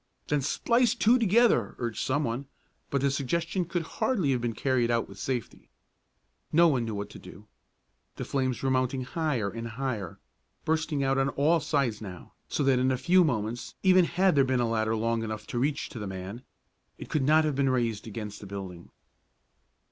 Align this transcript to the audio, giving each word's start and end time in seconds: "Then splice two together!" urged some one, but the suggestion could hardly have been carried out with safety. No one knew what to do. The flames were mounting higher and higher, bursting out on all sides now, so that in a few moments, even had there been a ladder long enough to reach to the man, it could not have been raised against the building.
"Then 0.29 0.41
splice 0.41 0.95
two 0.95 1.19
together!" 1.19 1.75
urged 1.77 1.99
some 2.01 2.23
one, 2.23 2.47
but 2.89 3.01
the 3.01 3.11
suggestion 3.11 3.65
could 3.65 3.83
hardly 3.83 4.31
have 4.31 4.41
been 4.41 4.55
carried 4.55 4.89
out 4.89 5.07
with 5.07 5.19
safety. 5.19 5.69
No 6.51 6.67
one 6.69 6.85
knew 6.85 6.95
what 6.95 7.11
to 7.11 7.19
do. 7.19 7.45
The 8.15 8.25
flames 8.25 8.63
were 8.63 8.71
mounting 8.71 9.03
higher 9.03 9.47
and 9.47 9.67
higher, 9.67 10.17
bursting 10.65 11.03
out 11.03 11.19
on 11.19 11.29
all 11.29 11.59
sides 11.59 12.01
now, 12.01 12.33
so 12.49 12.63
that 12.63 12.79
in 12.79 12.91
a 12.91 12.97
few 12.97 13.23
moments, 13.23 13.75
even 13.83 14.05
had 14.05 14.33
there 14.33 14.43
been 14.43 14.59
a 14.59 14.67
ladder 14.67 14.95
long 14.95 15.21
enough 15.21 15.45
to 15.45 15.59
reach 15.59 15.89
to 15.89 15.99
the 15.99 16.07
man, 16.07 16.41
it 16.97 17.07
could 17.07 17.21
not 17.21 17.45
have 17.45 17.53
been 17.53 17.69
raised 17.69 18.07
against 18.07 18.39
the 18.39 18.47
building. 18.47 18.89